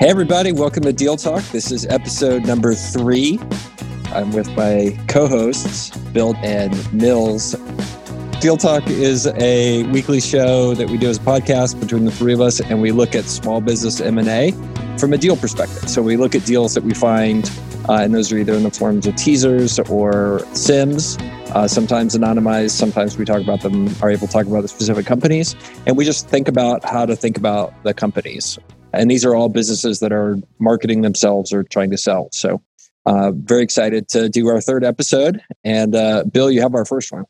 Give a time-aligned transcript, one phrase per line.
[0.00, 1.42] Hey, everybody, welcome to Deal Talk.
[1.52, 3.38] This is episode number three.
[4.06, 7.54] I'm with my co hosts, Bill and Mills.
[8.40, 12.32] Deal Talk is a weekly show that we do as a podcast between the three
[12.32, 14.52] of us, and we look at small business M&A
[14.98, 15.86] from a deal perspective.
[15.90, 17.52] So we look at deals that we find,
[17.86, 21.18] uh, and those are either in the forms of teasers or sims,
[21.52, 22.70] uh, sometimes anonymized.
[22.70, 25.54] Sometimes we talk about them, are able to talk about the specific companies,
[25.86, 28.58] and we just think about how to think about the companies.
[28.92, 32.28] And these are all businesses that are marketing themselves or trying to sell.
[32.32, 32.62] So,
[33.06, 35.40] uh, very excited to do our third episode.
[35.64, 37.24] And uh, Bill, you have our first one.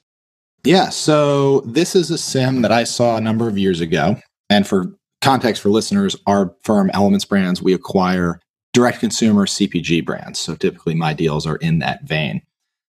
[0.65, 0.89] Yeah.
[0.89, 4.17] So, this is a sim that I saw a number of years ago.
[4.49, 4.87] And for
[5.21, 8.41] context for listeners, our firm, Elements Brands, we acquire
[8.73, 10.39] direct consumer CPG brands.
[10.39, 12.43] So, typically my deals are in that vein.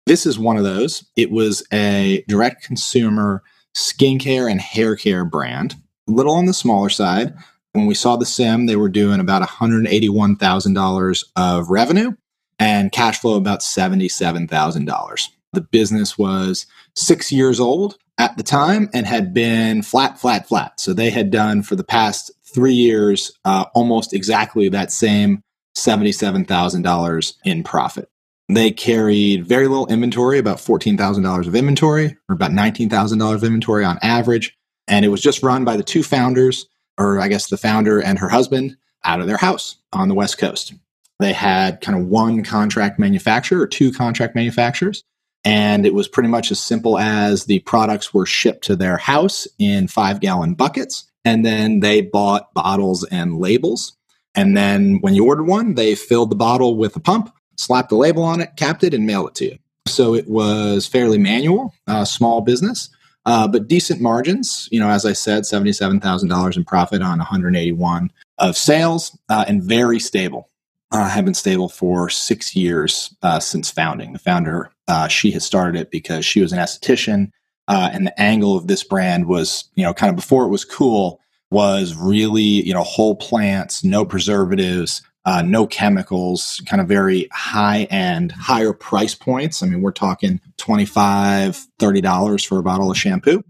[0.05, 1.05] This is one of those.
[1.15, 3.43] It was a direct consumer
[3.75, 5.75] skincare and hair care brand,
[6.07, 7.35] a little on the smaller side
[7.73, 12.11] when we saw the sim, they were doing about $181,000 of revenue
[12.57, 15.27] and cash flow about $77,000.
[15.53, 20.79] The business was six years old at the time and had been flat, flat, flat.
[20.79, 25.43] So they had done for the past three years uh, almost exactly that same
[25.77, 28.09] $77,000 in profit.
[28.51, 33.99] They carried very little inventory, about $14,000 of inventory, or about $19,000 of inventory on
[34.01, 34.57] average.
[34.87, 36.65] And it was just run by the two founders
[36.99, 40.37] or I guess the founder and her husband out of their house on the West
[40.37, 40.73] Coast.
[41.19, 45.03] They had kind of one contract manufacturer or two contract manufacturers.
[45.45, 49.47] And it was pretty much as simple as the products were shipped to their house
[49.57, 51.09] in five gallon buckets.
[51.23, 53.95] And then they bought bottles and labels.
[54.35, 57.95] And then when you ordered one, they filled the bottle with a pump, slapped the
[57.95, 59.57] label on it, capped it, and mailed it to you.
[59.87, 62.89] So it was fairly manual, uh, small business.
[63.29, 64.67] Uh, but decent margins.
[64.71, 68.57] You know, as I said, seventy-seven thousand dollars in profit on one hundred eighty-one of
[68.57, 70.49] sales, uh, and very stable.
[70.91, 74.13] Uh, have been stable for six years uh, since founding.
[74.13, 77.29] The founder, uh, she has started it because she was an esthetician,
[77.67, 80.65] uh, and the angle of this brand was, you know, kind of before it was
[80.65, 81.19] cool,
[81.51, 87.83] was really, you know, whole plants, no preservatives, uh, no chemicals, kind of very high
[87.85, 89.61] end, higher price points.
[89.61, 93.43] I mean, we're talking $25, $30 for a bottle of shampoo.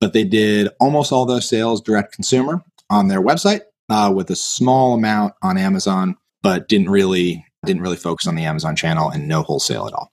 [0.00, 4.36] But they did almost all those sales direct consumer on their website uh, with a
[4.36, 9.26] small amount on Amazon, but didn't really didn't really focus on the Amazon channel and
[9.26, 10.12] no wholesale at all.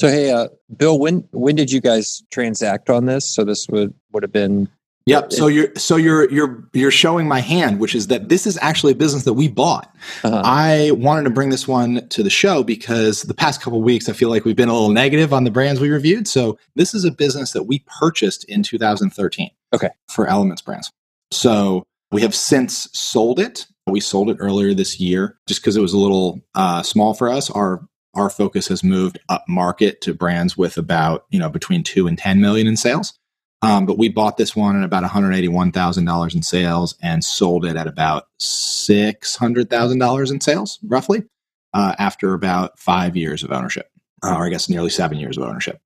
[0.00, 3.34] So hey, uh, Bill, when when did you guys transact on this?
[3.34, 4.68] So this would would have been
[5.08, 5.32] Yep.
[5.32, 8.92] So you're so you're you're you're showing my hand, which is that this is actually
[8.92, 9.90] a business that we bought.
[10.22, 10.42] Uh-huh.
[10.44, 14.12] I wanted to bring this one to the show because the past couple weeks I
[14.12, 16.28] feel like we've been a little negative on the brands we reviewed.
[16.28, 19.50] So this is a business that we purchased in 2013.
[19.74, 19.90] Okay.
[20.08, 20.92] For Elements Brands.
[21.30, 23.66] So we have since sold it.
[23.86, 27.30] We sold it earlier this year just because it was a little uh, small for
[27.30, 27.50] us.
[27.50, 27.82] Our
[28.14, 32.18] our focus has moved up market to brands with about you know between two and
[32.18, 33.17] ten million in sales.
[33.60, 37.88] Um, but we bought this one at about $181,000 in sales and sold it at
[37.88, 41.24] about $600,000 in sales, roughly,
[41.74, 43.90] uh, after about five years of ownership,
[44.22, 45.80] uh, or I guess nearly seven years of ownership.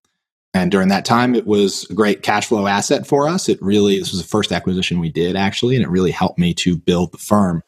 [0.54, 3.48] And during that time, it was a great cash flow asset for us.
[3.48, 6.52] It really, this was the first acquisition we did actually, and it really helped me
[6.54, 7.62] to build the firm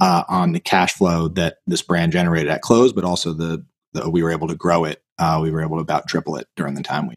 [0.00, 3.64] uh, on the cash flow that this brand generated at close, but also the,
[3.94, 5.02] the we were able to grow it.
[5.18, 7.16] Uh, we were able to about triple it during the time we.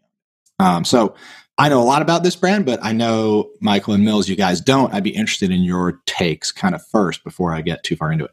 [0.59, 1.16] Um, so
[1.58, 4.62] I know a lot about this brand, but I know Michael and Mills, you guys
[4.62, 4.94] don't.
[4.94, 8.25] I'd be interested in your takes kind of first before I get too far into
[8.25, 8.31] it.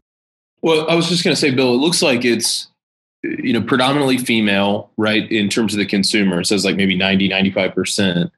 [0.62, 2.68] Well, I was just going to say, Bill, it looks like it's,
[3.22, 5.30] you know, predominantly female, right?
[5.30, 8.30] In terms of the consumer, it says like maybe 90, 95%.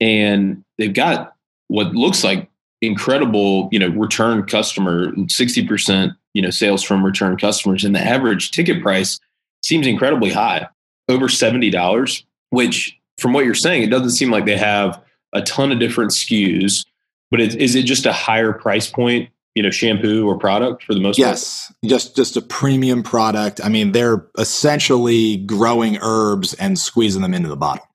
[0.00, 1.34] And they've got
[1.66, 2.48] what looks like
[2.80, 7.84] incredible, you know, return customer, 60%, you know, sales from return customers.
[7.84, 9.18] And the average ticket price
[9.64, 10.68] seems incredibly high,
[11.08, 15.02] over $70, which from what you're saying, it doesn't seem like they have
[15.32, 16.84] a ton of different SKUs.
[17.30, 20.94] But it, is it just a higher price point, you know, shampoo or product for
[20.94, 21.76] the most yes, part?
[21.82, 23.60] Yes, just just a premium product.
[23.62, 27.86] I mean, they're essentially growing herbs and squeezing them into the bottle.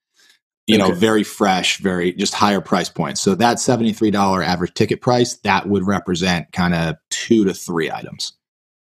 [0.68, 0.90] You okay.
[0.90, 3.20] know, very fresh, very just higher price points.
[3.20, 7.54] So that seventy three dollar average ticket price that would represent kind of two to
[7.54, 8.34] three items.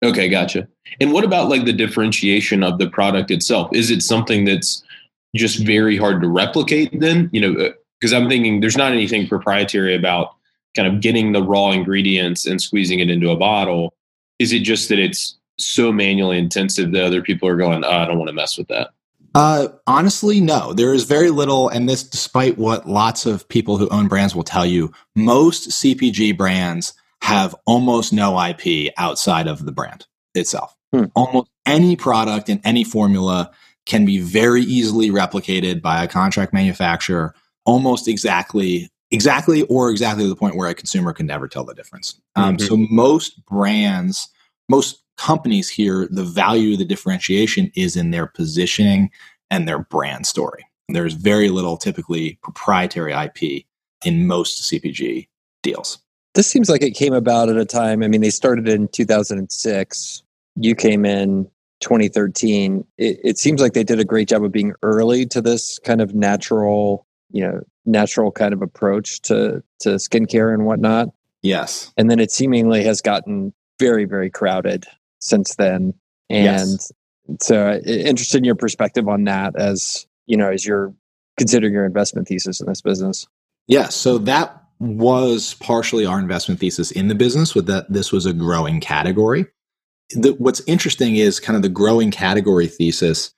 [0.04, 0.68] Okay, gotcha.
[1.00, 3.68] And what about like the differentiation of the product itself?
[3.74, 4.84] Is it something that's
[5.36, 9.28] just very hard to replicate then you know because uh, i'm thinking there's not anything
[9.28, 10.34] proprietary about
[10.76, 13.94] kind of getting the raw ingredients and squeezing it into a bottle
[14.38, 18.06] is it just that it's so manually intensive that other people are going oh, i
[18.06, 18.90] don't want to mess with that
[19.34, 20.72] uh, honestly, no.
[20.72, 24.42] There is very little, and this, despite what lots of people who own brands will
[24.42, 30.74] tell you, most CPG brands have almost no IP outside of the brand itself.
[30.92, 31.04] Hmm.
[31.14, 33.50] Almost any product in any formula
[33.88, 40.28] can be very easily replicated by a contract manufacturer almost exactly exactly or exactly to
[40.28, 42.20] the point where a consumer can never tell the difference.
[42.36, 42.68] Um, Mhm.
[42.68, 44.28] So most brands,
[44.68, 49.10] most companies here, the value of the differentiation is in their positioning
[49.50, 50.62] and their brand story.
[50.90, 53.64] There's very little typically proprietary IP
[54.04, 55.28] in most CPG
[55.62, 55.98] deals.
[56.34, 58.02] This seems like it came about at a time.
[58.02, 60.22] I mean, they started in 2006.
[60.56, 61.48] You came in
[61.80, 62.84] 2013.
[62.96, 66.00] It, it seems like they did a great job of being early to this kind
[66.00, 71.08] of natural, you know, natural kind of approach to to skincare and whatnot.
[71.42, 71.92] Yes.
[71.96, 74.86] And then it seemingly has gotten very, very crowded
[75.20, 75.94] since then.
[76.28, 76.92] And Yes.
[77.40, 80.94] so, uh, interested in your perspective on that as you know, as you're
[81.38, 83.26] considering your investment thesis in this business.
[83.66, 88.26] Yeah, so that was partially our investment thesis in the business with that this was
[88.26, 89.46] a growing category.
[90.10, 93.32] The, what's interesting is kind of the growing category thesis.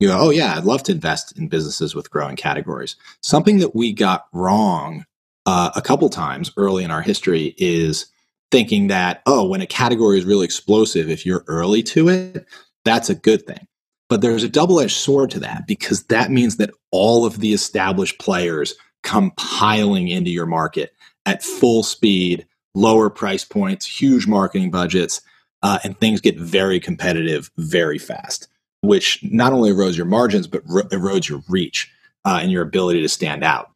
[0.00, 2.96] You know, oh yeah, I'd love to invest in businesses with growing categories.
[3.22, 5.06] Something that we got wrong
[5.46, 8.06] uh, a couple times early in our history is
[8.50, 12.46] thinking that oh, when a category is really explosive, if you're early to it,
[12.84, 13.66] that's a good thing.
[14.08, 18.20] But there's a double-edged sword to that because that means that all of the established
[18.20, 20.92] players come piling into your market
[21.24, 25.20] at full speed, lower price points, huge marketing budgets,
[25.62, 28.48] uh, and things get very competitive very fast,
[28.80, 31.90] which not only erodes your margins, but ro- erodes your reach
[32.24, 33.70] uh, and your ability to stand out.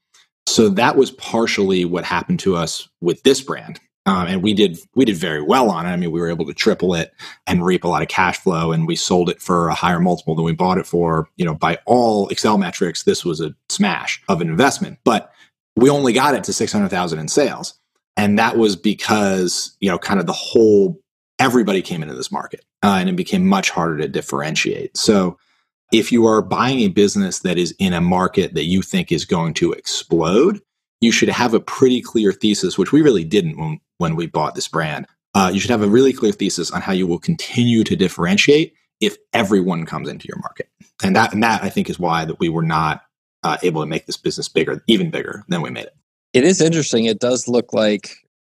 [0.47, 3.81] So that was partially what happened to us with this brand.
[4.07, 5.91] Um, and we did we did very well on it.
[5.91, 7.13] I mean, we were able to triple it
[7.47, 10.35] and reap a lot of cash flow, and we sold it for a higher multiple
[10.35, 11.29] than we bought it for.
[11.37, 14.99] You know, by all Excel metrics, this was a smash of an investment.
[15.05, 15.31] But
[15.77, 17.75] we only got it to six hundred thousand in sales,
[18.17, 20.99] and that was because you know, kind of the whole
[21.41, 24.97] everybody came into this market, uh, and it became much harder to differentiate.
[24.97, 25.39] So,
[25.91, 29.25] if you are buying a business that is in a market that you think is
[29.25, 30.61] going to explode,
[31.01, 34.55] you should have a pretty clear thesis, which we really didn't when, when we bought
[34.55, 35.07] this brand.
[35.35, 38.73] Uh, you should have a really clear thesis on how you will continue to differentiate
[39.01, 40.69] if everyone comes into your market.
[41.03, 43.03] And that, and that I think is why that we were not
[43.43, 45.97] uh, able to make this business bigger, even bigger than we made it.
[46.33, 47.07] It is interesting.
[47.07, 48.17] It does look like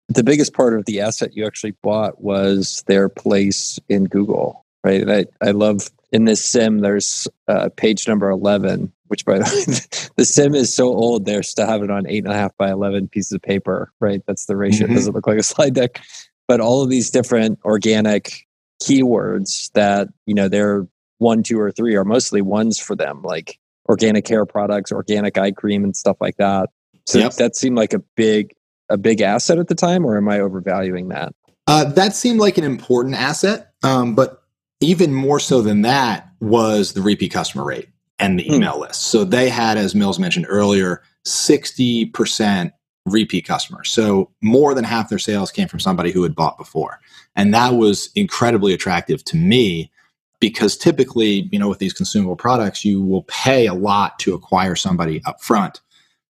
[0.09, 5.01] the biggest part of the asset you actually bought was their place in Google, right?
[5.01, 9.43] And I, I love in this sim, there's uh, page number 11, which by the
[9.43, 12.55] way, the sim is so old, they're still have it on eight and a half
[12.57, 14.21] by 11 pieces of paper, right?
[14.27, 14.87] That's the ratio.
[14.87, 14.91] Mhm.
[14.91, 16.01] It doesn't look like a slide deck.
[16.47, 18.45] But all of these different organic
[18.83, 20.85] keywords that, you know, they're
[21.19, 23.57] one, two, or three are mostly ones for them, like
[23.87, 26.69] organic hair products, organic eye cream, and stuff like that.
[27.05, 27.33] So Yep.
[27.35, 28.53] that seemed like a big
[28.91, 31.33] a big asset at the time, or am I overvaluing that?
[31.67, 34.43] Uh, that seemed like an important asset, um, but
[34.81, 37.89] even more so than that was the repeat customer rate
[38.19, 38.55] and the Hmm.
[38.55, 39.03] email list.
[39.03, 42.71] So they had, as Mills mentioned earlier, 60%
[43.05, 43.89] repeat customers.
[43.89, 46.99] So more than half their sales came from somebody who had bought before.
[47.35, 49.91] And that was incredibly attractive to me
[50.39, 54.75] because typically, you know, with these consumable products, you will pay a lot to acquire
[54.75, 55.79] somebody up front.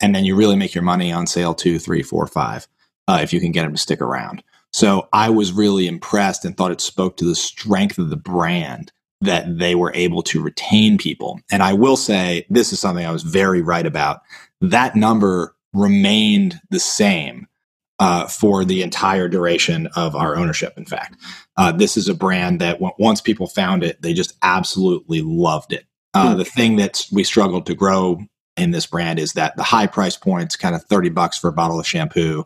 [0.00, 2.68] And then you really make your money on sale two, three, four, five,
[3.08, 4.42] uh, if you can get them to stick around.
[4.72, 8.92] So I was really impressed and thought it spoke to the strength of the brand
[9.22, 11.40] that they were able to retain people.
[11.50, 14.20] And I will say, this is something I was very right about.
[14.60, 17.46] That number remained the same
[17.98, 20.74] uh, for the entire duration of our ownership.
[20.76, 21.16] In fact,
[21.56, 25.72] uh, this is a brand that w- once people found it, they just absolutely loved
[25.72, 25.86] it.
[26.12, 26.38] Uh, Hmm.
[26.38, 28.20] The thing that we struggled to grow
[28.56, 31.52] in this brand is that the high price points, kind of 30 bucks for a
[31.52, 32.44] bottle of shampoo,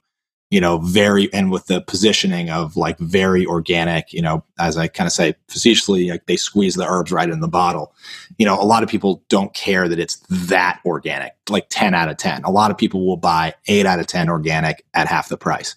[0.51, 4.89] you know, very, and with the positioning of like very organic, you know, as I
[4.89, 7.95] kind of say facetiously, like they squeeze the herbs right in the bottle.
[8.37, 12.09] You know, a lot of people don't care that it's that organic, like 10 out
[12.09, 12.43] of 10.
[12.43, 15.77] A lot of people will buy 8 out of 10 organic at half the price.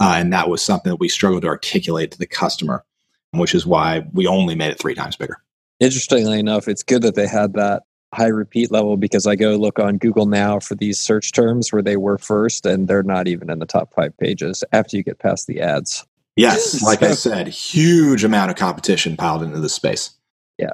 [0.00, 2.84] Uh, and that was something that we struggled to articulate to the customer,
[3.32, 5.42] which is why we only made it three times bigger.
[5.80, 7.82] Interestingly enough, it's good that they had that
[8.14, 11.82] high repeat level because I go look on Google now for these search terms where
[11.82, 15.18] they were first and they're not even in the top five pages after you get
[15.18, 16.06] past the ads.
[16.36, 20.10] Yes, like I said, huge amount of competition piled into this space.
[20.56, 20.70] Yeah,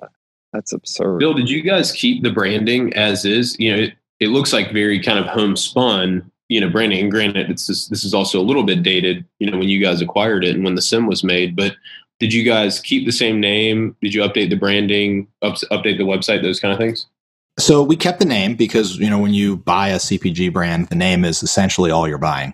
[0.52, 1.20] that's absurd.
[1.20, 3.58] Bill, did you guys keep the branding as is?
[3.58, 7.00] You know, it, it looks like very kind of homespun, you know, branding.
[7.00, 9.82] And granted, it's this, this is also a little bit dated, you know, when you
[9.82, 11.56] guys acquired it and when the sim was made.
[11.56, 11.74] But
[12.20, 13.96] did you guys keep the same name?
[14.02, 17.06] Did you update the branding, up, update the website, those kind of things?
[17.58, 20.96] So we kept the name because, you know, when you buy a CPG brand, the
[20.96, 22.52] name is essentially all you're buying.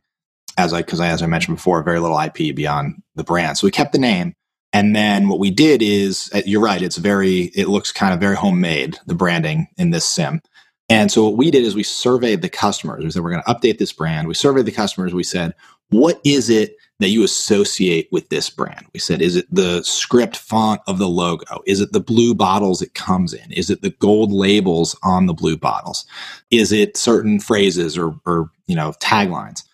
[0.59, 3.57] as I, because as I mentioned before, very little IP beyond the brand.
[3.57, 4.35] So we kept the name.
[4.73, 8.21] And then what we did is, uh, you're right, it's very, it looks kind of
[8.21, 10.41] very homemade, the branding in this sim.
[10.89, 13.03] And so what we did is we surveyed the customers.
[13.03, 14.29] We said, we're going to update this brand.
[14.29, 15.15] We surveyed the customers.
[15.15, 15.55] We said,
[15.89, 18.87] what is it that you associate with this brand?
[18.95, 21.63] We said, is it the script font of the logo?
[21.67, 23.51] Is it the blue bottles it comes in?
[23.51, 26.07] Is it the gold labels on the blue bottles?
[26.51, 29.65] Is it certain phrases or, or you know, taglines?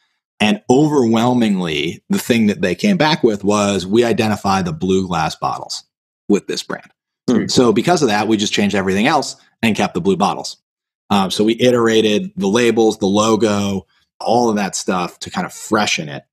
[0.41, 5.35] And overwhelmingly, the thing that they came back with was we identify the blue glass
[5.35, 5.85] bottles
[6.29, 6.91] with this brand.
[7.29, 7.47] Hmm.
[7.47, 10.59] So because of that, we just changed everything else and kept the blue bottles.
[11.11, 13.87] Um, so we iterated the labels, the logo,
[14.21, 16.25] all of that stuff to kind of freshen it,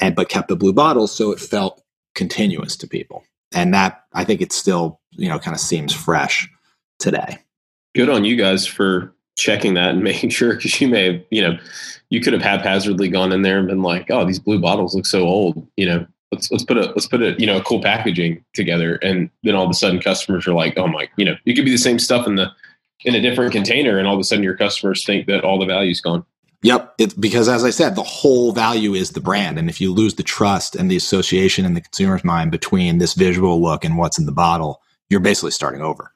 [0.00, 1.82] and but kept the blue bottles so it felt
[2.14, 3.24] continuous to people.
[3.54, 6.48] And that I think it still you know kind of seems fresh
[6.98, 7.38] today.
[7.94, 11.42] Good on you guys for checking that and making sure because you may have you
[11.42, 11.58] know
[12.10, 15.06] you could have haphazardly gone in there and been like, oh, these blue bottles look
[15.06, 16.06] so old, you know.
[16.30, 19.54] Let's let's put a let's put a you know a cool packaging together, and then
[19.54, 21.78] all of a sudden customers are like, oh my, you know, you could be the
[21.78, 22.50] same stuff in the
[23.04, 25.64] in a different container, and all of a sudden your customers think that all the
[25.64, 26.26] value's gone.
[26.62, 29.92] Yep, it's because as I said, the whole value is the brand, and if you
[29.92, 33.96] lose the trust and the association in the consumer's mind between this visual look and
[33.96, 36.12] what's in the bottle, you're basically starting over.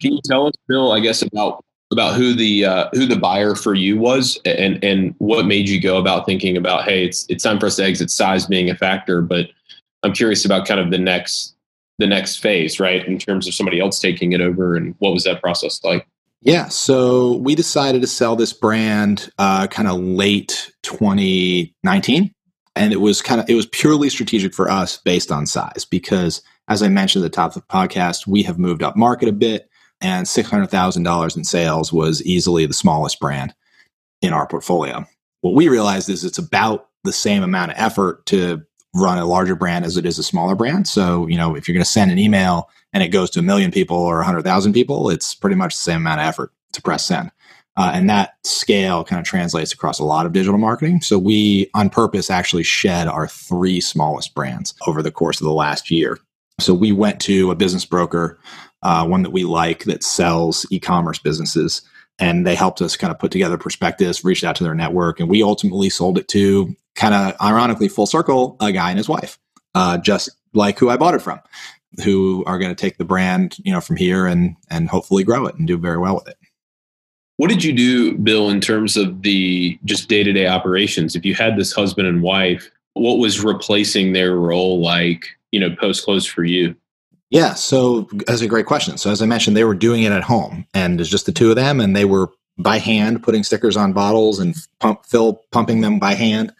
[0.00, 0.92] Can you tell us, Bill?
[0.92, 5.16] I guess about about who the uh, who the buyer for you was, and and
[5.18, 8.10] what made you go about thinking about, hey, it's it's time for us to exit
[8.10, 9.48] size being a factor, but
[10.04, 11.56] I'm curious about kind of the next
[11.98, 15.24] the next phase, right, in terms of somebody else taking it over, and what was
[15.24, 16.06] that process like?
[16.44, 22.34] Yeah, so we decided to sell this brand uh, kind of late 2019,
[22.74, 26.42] and it was kind of it was purely strategic for us based on size because,
[26.66, 29.32] as I mentioned at the top of the podcast, we have moved up market a
[29.32, 29.68] bit,
[30.00, 33.54] and six hundred thousand dollars in sales was easily the smallest brand
[34.20, 35.06] in our portfolio.
[35.42, 38.62] What we realized is it's about the same amount of effort to
[38.94, 40.86] run a larger brand as it is a smaller brand.
[40.86, 43.42] So, you know, if you're going to send an email and it goes to a
[43.42, 47.06] million people or 100,000 people, it's pretty much the same amount of effort to press
[47.06, 47.30] send.
[47.76, 51.00] Uh, and that scale kind of translates across a lot of digital marketing.
[51.00, 55.54] So we, on purpose, actually shed our three smallest brands over the course of the
[55.54, 56.18] last year.
[56.60, 58.38] So we went to a business broker,
[58.82, 61.80] uh, one that we like that sells e commerce businesses.
[62.18, 65.30] And they helped us kind of put together perspectives, reached out to their network, and
[65.30, 69.38] we ultimately sold it to kind of ironically full circle a guy and his wife,
[69.74, 71.40] uh, just like who I bought it from
[72.02, 75.46] who are going to take the brand, you know, from here and and hopefully grow
[75.46, 76.36] it and do very well with it.
[77.36, 81.16] What did you do, Bill, in terms of the just day to day operations?
[81.16, 85.74] If you had this husband and wife, what was replacing their role like, you know,
[85.74, 86.74] post close for you?
[87.30, 88.98] Yeah, so that's a great question.
[88.98, 91.48] So as I mentioned, they were doing it at home, and it's just the two
[91.48, 95.80] of them, and they were by hand putting stickers on bottles and pump fill pumping
[95.80, 96.52] them by hand,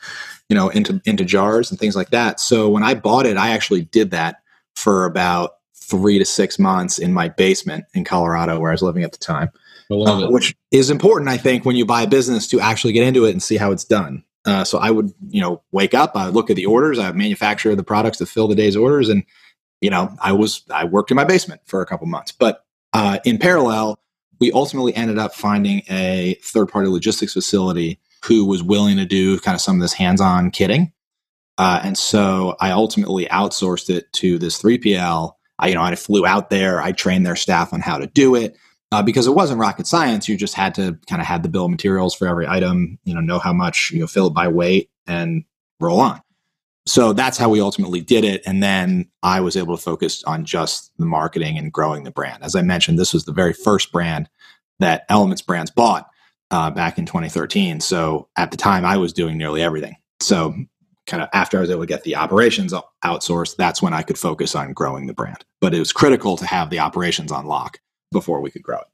[0.49, 2.41] you know, into into jars and things like that.
[2.41, 4.37] So when I bought it, I actually did that
[4.75, 9.03] for about three to six months in my basement in Colorado, where I was living
[9.03, 9.51] at the time.
[9.91, 13.27] Uh, which is important, I think, when you buy a business to actually get into
[13.27, 14.25] it and see how it's done.
[14.47, 17.13] Uh, so I would, you know, wake up, I would look at the orders, I
[17.13, 19.25] manufacture the products to fill the day's orders, and
[19.83, 22.33] you know, I was I worked in my basement for a couple months.
[22.33, 23.99] But uh, in parallel,
[24.43, 29.39] we ultimately ended up finding a third party logistics facility who was willing to do
[29.39, 30.91] kind of some of this hands on kitting.
[31.59, 35.35] Uh, and so I ultimately outsourced it to this 3PL.
[35.61, 36.83] I, you know, I flew out there.
[36.83, 38.57] I trained their staff on how to do it
[38.91, 40.29] uh, because it wasn't rocket science.
[40.29, 43.15] You just had to kind of have the bill of materials for every item, you
[43.15, 45.45] know, know how much, you know, fill it by weight and
[45.79, 46.21] roll on.
[46.87, 48.43] So that's how we ultimately did it.
[48.45, 52.43] And then I was able to focus on just the marketing and growing the brand.
[52.43, 54.29] As I mentioned, this was the very first brand
[54.81, 56.09] that Elements Brands bought
[56.51, 57.81] uh, back in 2013.
[57.81, 59.97] So at the time, I was doing nearly everything.
[60.21, 60.55] So
[61.07, 62.75] kind of after I was able to get the operations
[63.05, 65.45] outsourced, that's when I could focus on growing the brand.
[65.61, 67.79] But it was critical to have the operations on lock
[68.11, 68.87] before we could grow it.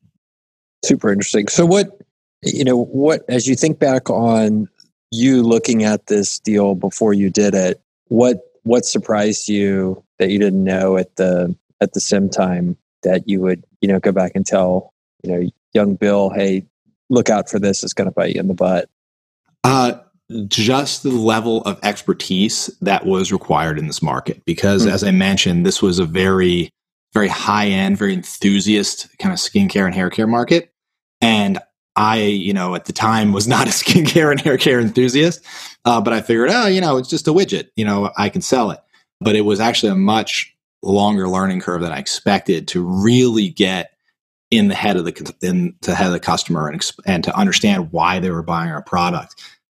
[0.85, 1.49] Super interesting.
[1.49, 1.99] So what
[2.43, 4.69] you know, what as you think back on
[5.11, 10.39] you looking at this deal before you did it, what what surprised you that you
[10.39, 14.33] didn't know at the at the sim time that you would, you know, go back
[14.35, 16.67] and tell, you know, young Bill, hey,
[17.09, 18.89] look out for this, it's gonna bite you in the butt?
[19.65, 19.95] Uh
[20.47, 24.45] just the level of expertise that was required in this market.
[24.45, 24.95] Because mm-hmm.
[24.95, 26.71] as I mentioned, this was a very,
[27.15, 30.71] very high end, very enthusiast kind of skincare and hair care market.
[31.21, 31.59] And
[31.99, 35.45] I, you know, at the time was not a skincare and hair care enthusiast,
[35.85, 38.43] uh, but I figured, oh, you know, it's just a widget, you know, I can
[38.43, 38.81] sell it.
[39.21, 43.93] But it was actually a much longer learning curve than I expected to really get
[44.51, 47.93] in the head of the in the head of the customer and and to understand
[47.93, 49.35] why they were buying our product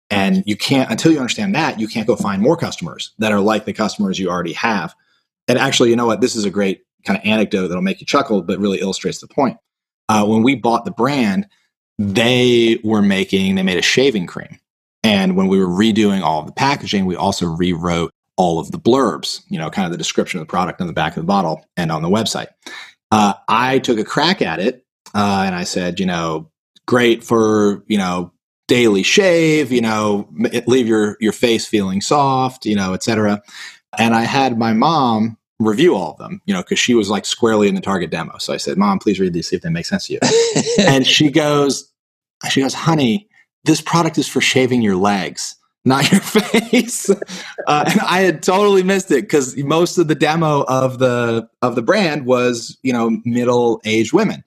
[0.10, 3.42] And you can't, until you understand that, you can't go find more customers that are
[3.42, 4.94] like the customers you already have.
[5.48, 6.22] And actually, you know what?
[6.22, 9.28] This is a great kind of anecdote that'll make you chuckle, but really illustrates the
[9.28, 9.58] point.
[10.10, 11.48] Uh, when we bought the brand,
[12.12, 14.60] they were making, they made a shaving cream.
[15.04, 18.80] And when we were redoing all of the packaging, we also rewrote all of the
[18.80, 21.28] blurbs, you know, kind of the description of the product on the back of the
[21.28, 22.48] bottle and on the website.
[23.12, 26.50] Uh, I took a crack at it uh, and I said, you know,
[26.88, 28.32] great for, you know,
[28.68, 30.30] daily shave, you know,
[30.66, 33.42] leave your, your face feeling soft, you know, et cetera.
[34.00, 37.26] And I had my mom review all of them, you know, because she was like
[37.26, 38.38] squarely in the target demo.
[38.38, 40.20] So I said, Mom, please read these, see if they make sense to you.
[40.80, 41.93] and she goes,
[42.50, 43.28] she goes, honey,
[43.66, 47.10] this product is for shaving your legs, not your face.
[47.10, 51.76] uh, and I had totally missed it because most of the demo of the of
[51.76, 54.44] the brand was, you know, middle aged women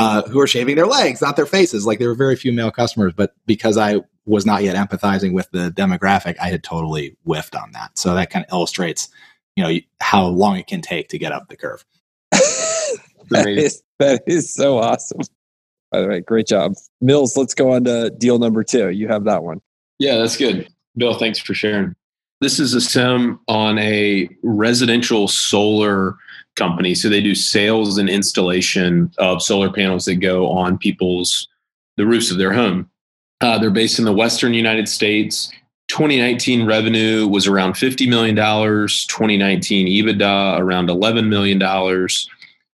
[0.00, 1.86] uh, who are shaving their legs, not their faces.
[1.86, 5.50] Like there were very few male customers, but because I was not yet empathizing with
[5.50, 7.98] the demographic, I had totally whiffed on that.
[7.98, 9.08] So that kind of illustrates,
[9.56, 11.84] you know, how long it can take to get up the curve.
[12.30, 15.20] that, is, that is so awesome.
[15.90, 16.74] By the way, great job.
[17.00, 18.90] Mills, let's go on to deal number two.
[18.90, 19.60] You have that one.
[19.98, 20.68] Yeah, that's good.
[20.96, 21.94] Bill, thanks for sharing.
[22.40, 26.16] This is a sim on a residential solar
[26.56, 26.94] company.
[26.94, 31.48] So they do sales and installation of solar panels that go on people's
[31.96, 32.88] the roofs of their home.
[33.40, 35.52] Uh, they're based in the Western United States.
[35.88, 38.36] 2019 revenue was around $50 million.
[38.36, 41.58] 2019 EBITDA around $11 million.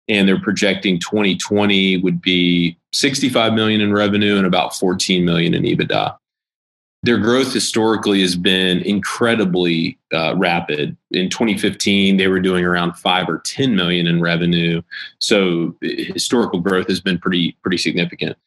[0.08, 5.64] And they're projecting 2020 would be 65 million in revenue and about 14 million in
[5.64, 6.16] EBITDA.
[7.04, 10.96] Their growth historically has been incredibly uh, rapid.
[11.12, 14.82] In 2015, they were doing around five or 10 million in revenue.
[15.20, 18.38] So historical growth has been pretty pretty significant.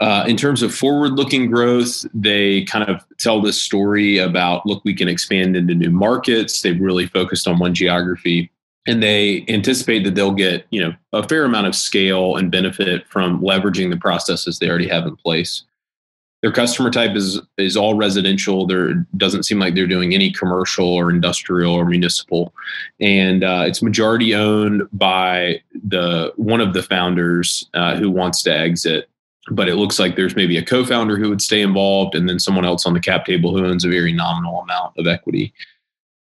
[0.00, 4.92] Uh, in terms of forward-looking growth, they kind of tell this story about look, we
[4.92, 6.62] can expand into new markets.
[6.62, 8.50] They've really focused on one geography
[8.86, 13.06] and they anticipate that they'll get you know a fair amount of scale and benefit
[13.08, 15.64] from leveraging the processes they already have in place.
[16.42, 18.66] Their customer type is is all residential.
[18.66, 22.52] There doesn't seem like they're doing any commercial or industrial or municipal.
[23.00, 28.54] And uh, it's majority owned by the one of the founders uh, who wants to
[28.54, 29.08] exit.
[29.50, 32.64] But it looks like there's maybe a co-founder who would stay involved and then someone
[32.64, 35.52] else on the cap table who owns a very nominal amount of equity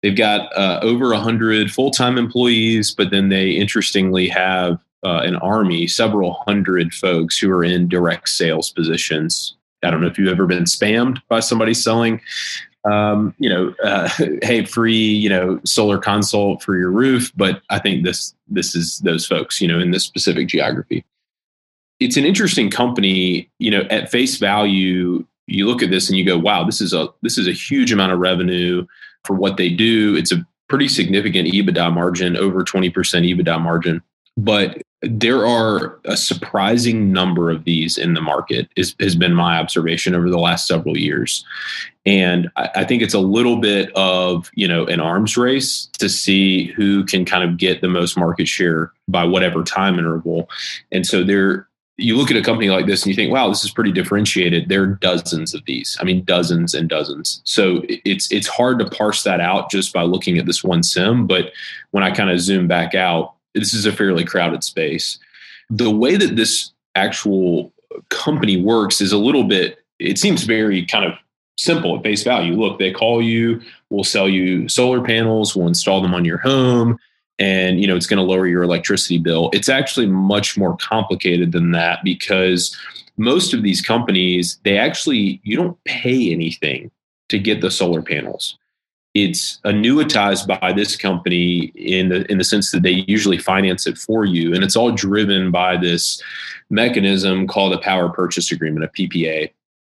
[0.02, 5.36] They've got uh, over 100 full time employees, but then they interestingly have uh, an
[5.36, 9.56] army, several hundred folks who are in direct sales positions.
[9.82, 12.20] I don't know if you've ever been spammed by somebody selling,
[12.84, 14.08] um, you know, uh,
[14.42, 17.32] hey, free, you know, solar consult for your roof.
[17.36, 21.04] But I think this this is those folks, you know, in this specific geography.
[22.00, 25.24] It's an interesting company, you know, at face value.
[25.46, 27.92] You look at this and you go, "Wow, this is a this is a huge
[27.92, 28.86] amount of revenue."
[29.24, 30.16] For what they do.
[30.16, 34.02] It's a pretty significant EBITDA margin, over 20% EBITDA margin.
[34.36, 39.58] But there are a surprising number of these in the market, is, has been my
[39.58, 41.44] observation over the last several years.
[42.04, 46.08] And I, I think it's a little bit of, you know, an arms race to
[46.08, 50.48] see who can kind of get the most market share by whatever time interval.
[50.90, 51.67] And so there
[52.00, 54.68] you look at a company like this and you think, wow, this is pretty differentiated.
[54.68, 55.98] There are dozens of these.
[56.00, 57.40] I mean, dozens and dozens.
[57.44, 61.26] So it's it's hard to parse that out just by looking at this one sim.
[61.26, 61.52] But
[61.90, 65.18] when I kind of zoom back out, this is a fairly crowded space.
[65.70, 67.72] The way that this actual
[68.10, 71.14] company works is a little bit, it seems very kind of
[71.56, 72.54] simple at face value.
[72.54, 76.98] Look, they call you, we'll sell you solar panels, we'll install them on your home
[77.38, 79.50] and you know it's going to lower your electricity bill.
[79.52, 82.76] It's actually much more complicated than that because
[83.16, 86.90] most of these companies they actually you don't pay anything
[87.28, 88.58] to get the solar panels.
[89.14, 93.98] It's annuitized by this company in the in the sense that they usually finance it
[93.98, 96.22] for you and it's all driven by this
[96.70, 99.50] mechanism called a power purchase agreement a PPA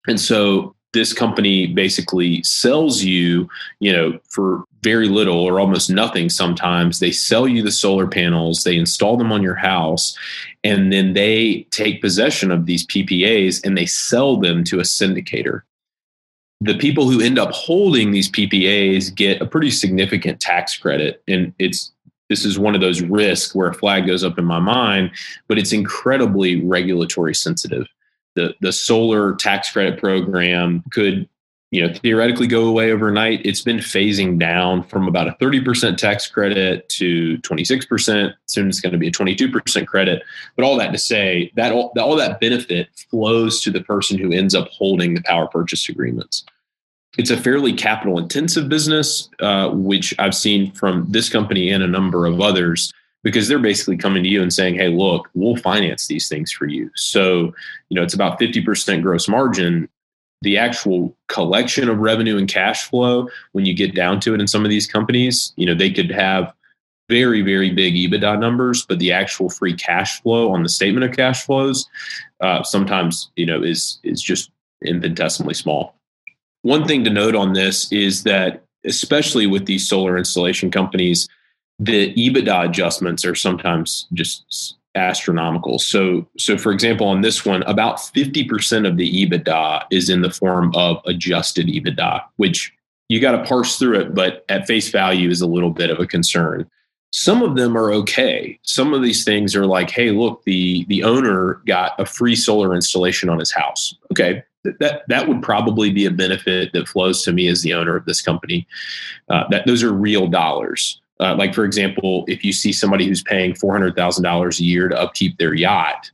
[0.06, 3.48] and so this company basically sells you,
[3.78, 6.98] you know, for very little or almost nothing sometimes.
[6.98, 10.16] They sell you the solar panels, they install them on your house,
[10.64, 15.62] and then they take possession of these PPAs and they sell them to a syndicator.
[16.62, 21.22] The people who end up holding these PPAs get a pretty significant tax credit.
[21.26, 21.92] And it's
[22.28, 25.10] this is one of those risks where a flag goes up in my mind,
[25.48, 27.88] but it's incredibly regulatory sensitive
[28.40, 31.28] the the solar tax credit program could
[31.70, 33.40] you know theoretically go away overnight.
[33.44, 38.92] It's been phasing down from about a 30% tax credit to 26% soon it's going
[38.92, 40.22] to be a 22% credit.
[40.56, 44.32] But all that to say that all, all that benefit flows to the person who
[44.32, 46.44] ends up holding the power purchase agreements.
[47.18, 51.88] It's a fairly capital intensive business, uh, which I've seen from this company and a
[51.88, 56.06] number of others because they're basically coming to you and saying, "Hey, look, we'll finance
[56.06, 57.52] these things for you." So,
[57.88, 59.88] you know, it's about 50% gross margin.
[60.42, 64.46] The actual collection of revenue and cash flow, when you get down to it in
[64.46, 66.52] some of these companies, you know, they could have
[67.10, 71.14] very, very big EBITDA numbers, but the actual free cash flow on the statement of
[71.14, 71.86] cash flows
[72.40, 74.50] uh, sometimes, you know, is is just
[74.82, 75.94] infinitesimally small.
[76.62, 81.28] One thing to note on this is that, especially with these solar installation companies,
[81.80, 85.78] the EBITDA adjustments are sometimes just astronomical.
[85.78, 90.30] So, so for example, on this one, about 50% of the EBITDA is in the
[90.30, 92.72] form of adjusted EBITDA, which
[93.08, 95.98] you got to parse through it, but at face value is a little bit of
[95.98, 96.68] a concern.
[97.12, 98.58] Some of them are okay.
[98.62, 102.72] Some of these things are like, hey, look, the the owner got a free solar
[102.72, 103.96] installation on his house.
[104.12, 107.96] Okay, that that would probably be a benefit that flows to me as the owner
[107.96, 108.64] of this company.
[109.28, 110.99] Uh, that those are real dollars.
[111.20, 114.64] Uh, like for example, if you see somebody who's paying four hundred thousand dollars a
[114.64, 116.10] year to upkeep their yacht,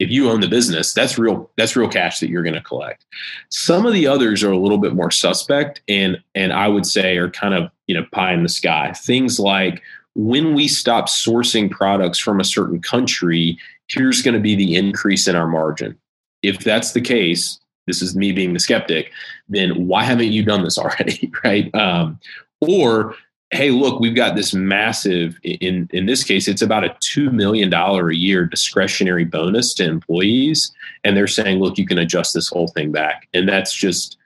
[0.00, 3.06] if you own the business, that's real that's real cash that you're going to collect.
[3.50, 7.16] Some of the others are a little bit more suspect, and and I would say
[7.18, 8.92] are kind of you know pie in the sky.
[8.92, 9.82] Things like
[10.14, 15.28] when we stop sourcing products from a certain country, here's going to be the increase
[15.28, 15.96] in our margin.
[16.42, 19.12] If that's the case, this is me being the skeptic.
[19.48, 21.72] Then why haven't you done this already, right?
[21.74, 22.18] Um,
[22.60, 23.14] or
[23.50, 27.72] hey look we've got this massive in in this case it's about a $2 million
[27.72, 30.72] a year discretionary bonus to employees.
[31.04, 33.28] And they're saying look you can adjust this whole thing back.
[33.34, 34.16] And that's just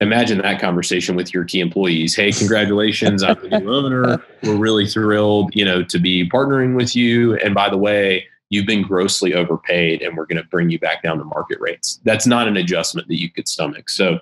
[0.00, 2.14] imagine that conversation with your key employees.
[2.14, 4.22] Hey congratulations i'm the new owner.
[4.42, 7.34] We're really thrilled you know to be partnering with you.
[7.36, 11.02] And by the way you've been grossly overpaid and we're going to bring you back
[11.02, 12.00] down to market rates.
[12.04, 13.88] That's not an adjustment that you could stomach.
[13.88, 14.18] So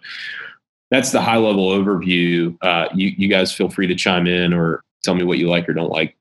[0.91, 2.57] that's the high level overview.
[2.63, 5.69] Uh, you, you guys feel free to chime in or tell me what you like
[5.69, 6.17] or don't like.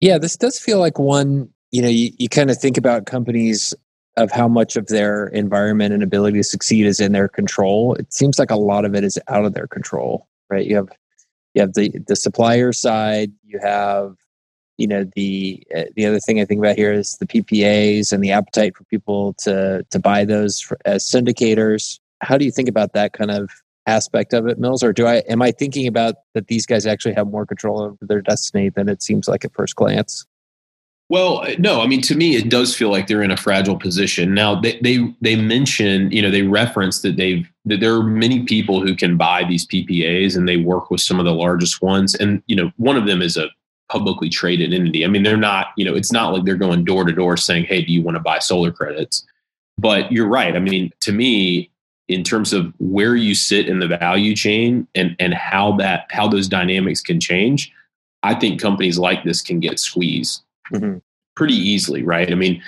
[0.00, 3.74] Yeah, this does feel like one, you know, you, you kind of think about companies
[4.16, 7.94] of how much of their environment and ability to succeed is in their control.
[7.94, 10.66] It seems like a lot of it is out of their control, right?
[10.66, 10.88] You have
[11.54, 14.16] you have the the supplier side, you have
[14.78, 18.22] you know the uh, the other thing I think about here is the PPAs and
[18.22, 21.98] the appetite for people to to buy those as syndicators.
[22.22, 23.50] How do you think about that kind of
[23.86, 27.14] aspect of it, Mills, or do I am I thinking about that these guys actually
[27.14, 30.26] have more control over their destiny than it seems like at first glance?
[31.08, 33.78] Well, uh, no, I mean to me it does feel like they're in a fragile
[33.78, 34.34] position.
[34.34, 38.44] Now they they they mention, you know, they reference that they've that there are many
[38.44, 42.14] people who can buy these PPAs and they work with some of the largest ones
[42.14, 43.48] and you know, one of them is a
[43.88, 45.04] publicly traded entity.
[45.04, 47.66] I mean, they're not, you know, it's not like they're going door to door saying,
[47.66, 49.24] "Hey, do you want to buy solar credits?"
[49.78, 50.56] But you're right.
[50.56, 51.70] I mean, to me,
[52.08, 56.28] in terms of where you sit in the value chain and and how that how
[56.28, 57.72] those dynamics can change
[58.22, 60.42] i think companies like this can get squeezed
[60.72, 60.98] mm-hmm.
[61.34, 62.62] pretty easily right i mean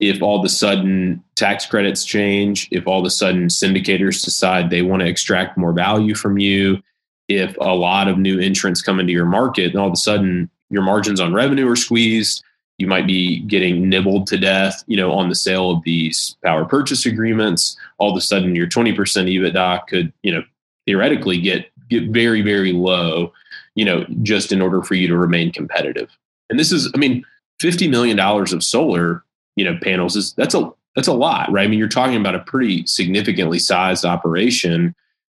[0.00, 4.70] if all of a sudden tax credits change if all of a sudden syndicators decide
[4.70, 6.82] they want to extract more value from you
[7.28, 10.50] if a lot of new entrants come into your market and all of a sudden
[10.70, 12.42] your margins on revenue are squeezed
[12.78, 16.64] you might be getting nibbled to death, you know, on the sale of these power
[16.64, 17.76] purchase agreements.
[17.98, 20.42] All of a sudden, your 20% EBITDA could, you know,
[20.86, 23.32] theoretically get get very, very low,
[23.74, 26.10] you know, just in order for you to remain competitive.
[26.50, 27.24] And this is, I mean,
[27.62, 29.22] $50 million of solar,
[29.56, 31.64] you know, panels is that's a that's a lot, right?
[31.64, 34.94] I mean, you're talking about a pretty significantly sized operation,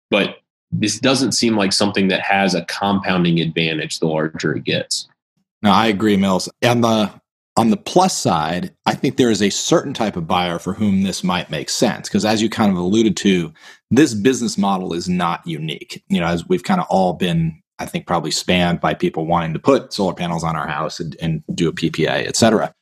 [0.10, 0.38] but
[0.72, 5.08] this doesn't seem like something that has a compounding advantage the larger it gets.
[5.62, 6.48] No, I agree, Mills.
[6.62, 7.12] And the
[7.60, 11.04] on the plus side, I think there is a certain type of buyer for whom
[11.04, 13.54] this might make sense because, as you kind of alluded to,
[13.92, 16.02] this business model is not unique.
[16.08, 19.52] You know, as we've kind of all been, I think, probably spanned by people wanting
[19.52, 22.74] to put solar panels on our house and, and do a PPA, et cetera.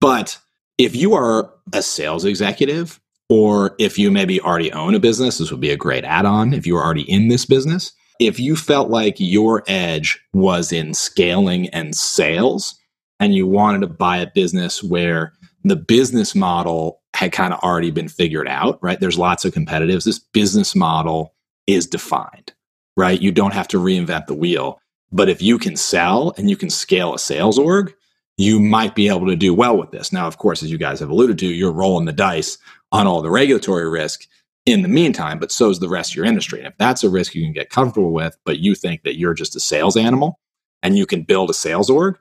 [0.00, 0.38] But
[0.78, 5.50] if you are a sales executive, or if you maybe already own a business, this
[5.50, 6.54] would be a great add on.
[6.54, 10.94] If you are already in this business, if you felt like your edge was in
[10.94, 12.74] scaling and sales,
[13.20, 15.32] and you wanted to buy a business where
[15.64, 19.00] the business model had kind of already been figured out, right?
[19.00, 20.04] There's lots of competitives.
[20.04, 21.34] This business model
[21.66, 22.52] is defined,
[22.96, 23.20] right?
[23.20, 24.80] You don't have to reinvent the wheel.
[25.10, 27.94] But if you can sell and you can scale a sales org,
[28.36, 30.12] you might be able to do well with this.
[30.12, 32.56] Now, of course, as you guys have alluded to, you're rolling the dice
[32.92, 34.26] on all the regulatory risk
[34.64, 36.58] in the meantime, but so is the rest of your industry.
[36.58, 39.34] And if that's a risk you can get comfortable with, but you think that you're
[39.34, 40.38] just a sales animal
[40.82, 42.18] and you can build a sales org,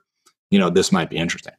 [0.52, 1.54] you know, this might be interesting.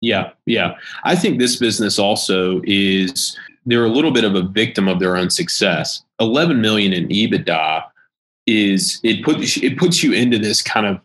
[0.00, 0.76] Yeah, yeah.
[1.04, 3.36] I think this business also is
[3.66, 6.02] they're a little bit of a victim of their own success.
[6.20, 7.84] 11 million in EBITDA
[8.46, 10.98] is it puts it puts you into this kind of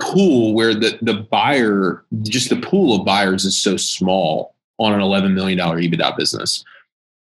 [0.00, 5.00] pool where the the buyer just the pool of buyers is so small on an
[5.00, 6.64] 11 million dollar EBITDA business.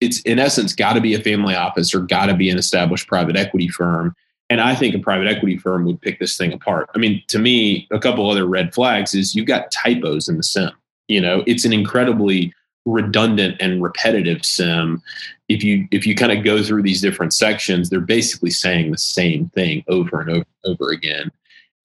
[0.01, 3.07] It's in essence got to be a family office or got to be an established
[3.07, 4.15] private equity firm.
[4.51, 6.89] And I think a private equity firm would pick this thing apart.
[6.93, 10.43] I mean, to me, a couple other red flags is you've got typos in the
[10.43, 10.71] sim.
[11.07, 12.53] You know, it's an incredibly
[12.85, 15.01] redundant and repetitive sim
[15.47, 18.97] if you if you kind of go through these different sections they're basically saying the
[18.97, 21.31] same thing over and over and over again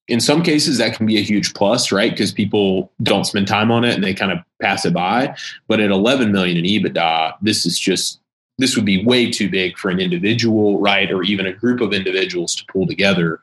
[0.07, 3.69] in some cases that can be a huge plus right because people don't spend time
[3.69, 5.31] on it and they kind of pass it by
[5.67, 8.19] but at 11 million in ebitda this is just
[8.57, 11.11] this would be way too big for an individual right?
[11.11, 13.39] Or even a group of individuals to pull together.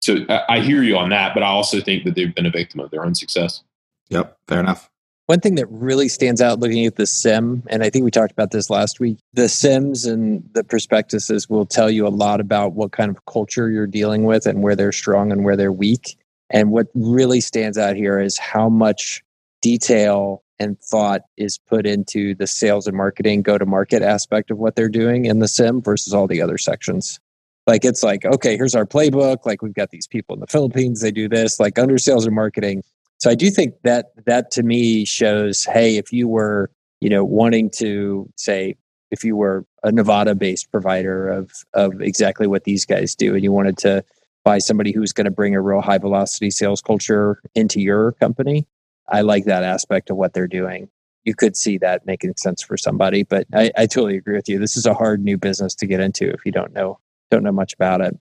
[0.00, 2.80] So i hear you on that but i also think that they've been a victim
[2.80, 3.62] of their own success.
[4.10, 4.90] Yep fair enough.
[5.28, 8.32] One thing that really stands out looking at the sim, and I think we talked
[8.32, 12.72] about this last week, the sims and the prospectuses will tell you a lot about
[12.72, 16.16] what kind of culture you're dealing with and where they're strong and where they're weak.
[16.48, 19.22] And what really stands out here is how much
[19.60, 24.58] detail and thought is put into the sales and marketing go to market aspect of
[24.58, 27.20] what they're doing in the sim versus all the other sections.
[27.66, 29.44] Like it's like, okay, here's our playbook.
[29.44, 31.60] Like we've got these people in the Philippines, they do this.
[31.60, 32.82] Like under sales and marketing,
[33.18, 37.24] so I do think that that to me shows, hey, if you were, you know,
[37.24, 38.76] wanting to say,
[39.10, 43.42] if you were a Nevada based provider of of exactly what these guys do, and
[43.42, 44.04] you wanted to
[44.44, 48.66] buy somebody who's going to bring a real high velocity sales culture into your company,
[49.08, 50.88] I like that aspect of what they're doing.
[51.24, 54.58] You could see that making sense for somebody, but I, I totally agree with you.
[54.58, 56.98] This is a hard new business to get into if you don't know
[57.30, 58.18] don't know much about it.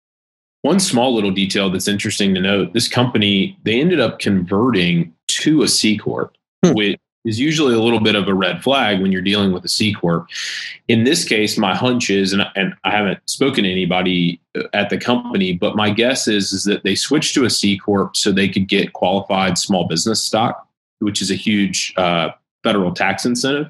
[0.63, 5.63] One small little detail that's interesting to note this company, they ended up converting to
[5.63, 6.73] a C Corp, hmm.
[6.73, 9.69] which is usually a little bit of a red flag when you're dealing with a
[9.69, 10.27] C Corp.
[10.87, 14.89] In this case, my hunch is, and, and I haven't spoken to anybody uh, at
[14.89, 18.31] the company, but my guess is, is that they switched to a C Corp so
[18.31, 20.66] they could get qualified small business stock,
[20.99, 22.29] which is a huge uh,
[22.63, 23.69] federal tax incentive.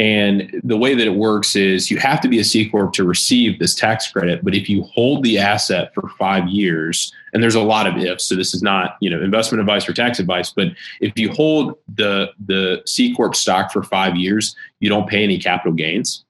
[0.00, 3.02] And the way that it works is you have to be a C Corp to
[3.02, 4.44] receive this tax credit.
[4.44, 8.26] But if you hold the asset for five years, and there's a lot of ifs,
[8.26, 10.68] so this is not, you know, investment advice or tax advice, but
[11.00, 15.36] if you hold the the C Corp stock for five years, you don't pay any
[15.36, 16.24] capital gains.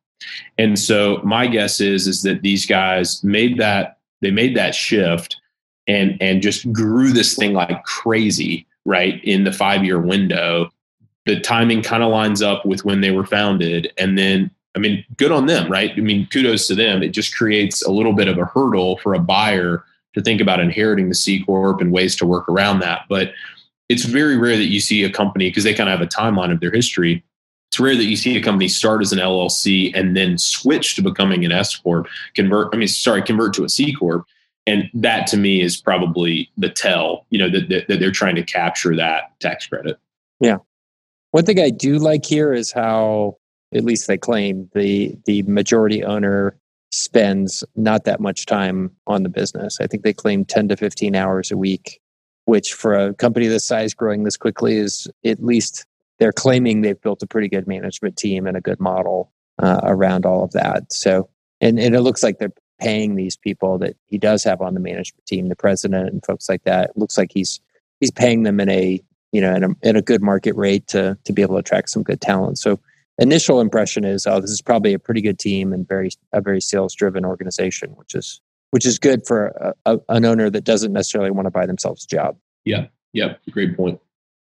[0.56, 5.36] And so my guess is is that these guys made that they made that shift
[5.86, 10.70] and and just grew this thing like crazy, right, in the five year window
[11.28, 13.92] the timing kind of lines up with when they were founded.
[13.98, 15.92] And then, I mean, good on them, right?
[15.94, 17.02] I mean, kudos to them.
[17.02, 20.58] It just creates a little bit of a hurdle for a buyer to think about
[20.58, 23.02] inheriting the C Corp and ways to work around that.
[23.10, 23.32] But
[23.90, 26.50] it's very rare that you see a company, because they kind of have a timeline
[26.50, 27.22] of their history.
[27.70, 31.02] It's rare that you see a company start as an LLC and then switch to
[31.02, 34.24] becoming an S Corp, convert, I mean, sorry, convert to a C Corp.
[34.68, 38.34] And that to me is probably the tell, you know, that, that, that they're trying
[38.34, 39.98] to capture that tax credit.
[40.40, 40.58] Yeah.
[41.30, 43.38] One thing I do like here is how,
[43.74, 46.54] at least they claim, the the majority owner
[46.90, 49.78] spends not that much time on the business.
[49.80, 52.00] I think they claim 10 to 15 hours a week,
[52.44, 55.86] which for a company this size growing this quickly is at least
[56.18, 60.26] they're claiming they've built a pretty good management team and a good model uh, around
[60.26, 60.92] all of that.
[60.92, 64.74] So, and, and it looks like they're paying these people that he does have on
[64.74, 66.90] the management team, the president and folks like that.
[66.90, 67.60] It looks like he's
[68.00, 71.18] he's paying them in a you know, in a, at a good market rate to
[71.24, 72.58] to be able to attract some good talent.
[72.58, 72.80] So
[73.18, 76.60] initial impression is, oh, this is probably a pretty good team and very a very
[76.60, 80.92] sales driven organization, which is which is good for a, a, an owner that doesn't
[80.92, 82.36] necessarily want to buy themselves a job.
[82.64, 84.00] Yeah, yeah, great point.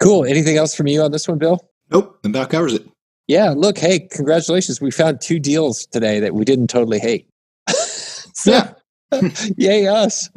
[0.00, 0.24] Cool.
[0.24, 1.66] Anything else from you on this one, Bill?
[1.90, 2.86] Nope, and that covers it.
[3.28, 3.50] Yeah.
[3.56, 4.80] Look, hey, congratulations!
[4.80, 7.28] We found two deals today that we didn't totally hate.
[8.36, 8.72] So, yeah.
[9.56, 10.28] Yay, us.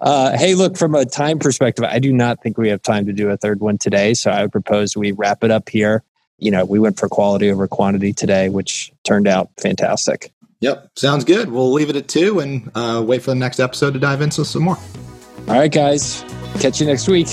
[0.00, 3.12] Uh, hey, look, from a time perspective, I do not think we have time to
[3.12, 4.14] do a third one today.
[4.14, 6.02] So I would propose we wrap it up here.
[6.38, 10.32] You know, we went for quality over quantity today, which turned out fantastic.
[10.60, 10.90] Yep.
[10.96, 11.50] Sounds good.
[11.50, 14.44] We'll leave it at two and uh, wait for the next episode to dive into
[14.44, 14.78] some more.
[15.48, 16.24] All right, guys.
[16.60, 17.28] Catch you next week.